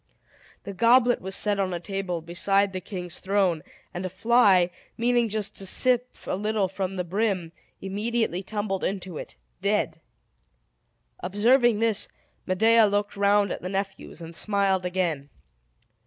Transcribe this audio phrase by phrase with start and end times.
[0.63, 3.61] The goblet was set on a table beside the king's throne;
[3.93, 7.51] and a fly, meaning just to sip a little from the brim,
[7.83, 10.01] immediately tumbled into it, dead.
[11.19, 12.07] Observing this,
[12.47, 15.29] Medea looked round at the nephews, and smiled again.